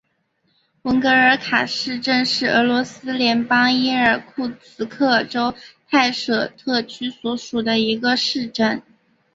[0.81, 5.53] 文格尔卡市镇是俄罗斯联邦伊尔库茨克州
[5.87, 8.81] 泰舍特区所属的一个市镇。